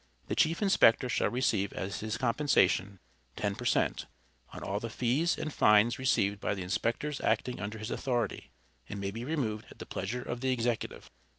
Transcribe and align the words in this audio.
The 0.29 0.35
chief 0.35 0.63
inspector 0.63 1.07
shall 1.09 1.29
receive 1.29 1.71
as 1.73 1.99
his 1.99 2.17
compensation, 2.17 2.97
ten 3.35 3.53
per 3.53 3.65
cent, 3.65 4.07
on 4.51 4.63
all 4.63 4.79
the 4.79 4.89
fees 4.89 5.37
and 5.37 5.53
fines 5.53 5.99
received 5.99 6.39
by 6.39 6.55
the 6.55 6.63
inspectors 6.63 7.21
acting 7.21 7.59
under 7.59 7.77
his 7.77 7.91
authority, 7.91 8.49
and 8.89 8.99
may 8.99 9.11
be 9.11 9.23
removed 9.23 9.67
at 9.69 9.77
the 9.77 9.85
pleasure 9.85 10.23
of 10.23 10.41
the 10.41 10.49
executive. 10.51 11.11